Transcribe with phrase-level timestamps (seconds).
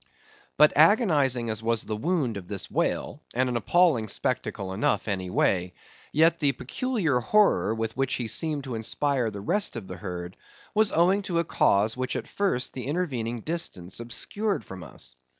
[0.57, 5.29] But agonizing as was the wound of this whale, and an appalling spectacle enough, any
[5.29, 5.75] way;
[6.11, 10.37] yet the peculiar horror with which he seemed to inspire the rest of the herd,
[10.73, 15.15] was owing to a cause which at first the intervening distance obscured from us.